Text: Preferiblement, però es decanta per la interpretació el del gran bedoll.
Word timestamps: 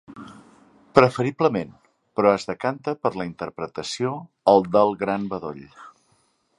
Preferiblement, 0.99 1.75
però 2.19 2.31
es 2.39 2.47
decanta 2.53 2.95
per 3.03 3.13
la 3.21 3.29
interpretació 3.29 4.15
el 4.57 4.69
del 4.77 4.99
gran 5.05 5.33
bedoll. 5.35 5.65